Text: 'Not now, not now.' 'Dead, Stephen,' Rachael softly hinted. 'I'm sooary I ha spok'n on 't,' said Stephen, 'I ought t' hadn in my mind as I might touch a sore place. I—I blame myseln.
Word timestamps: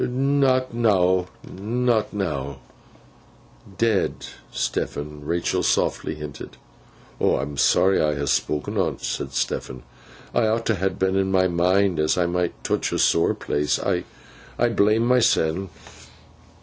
'Not 0.03 0.73
now, 0.73 1.27
not 1.47 2.11
now.' 2.11 2.57
'Dead, 3.77 4.13
Stephen,' 4.51 5.23
Rachael 5.23 5.61
softly 5.61 6.15
hinted. 6.15 6.57
'I'm 7.21 7.55
sooary 7.57 8.01
I 8.01 8.15
ha 8.15 8.25
spok'n 8.25 8.79
on 8.79 8.97
't,' 8.97 9.03
said 9.05 9.31
Stephen, 9.33 9.83
'I 10.33 10.47
ought 10.47 10.65
t' 10.65 10.73
hadn 10.73 11.15
in 11.15 11.29
my 11.31 11.47
mind 11.47 11.99
as 11.99 12.17
I 12.17 12.25
might 12.25 12.63
touch 12.63 12.91
a 12.91 12.97
sore 12.97 13.35
place. 13.35 13.77
I—I 13.77 14.69
blame 14.69 15.07
myseln. 15.07 15.69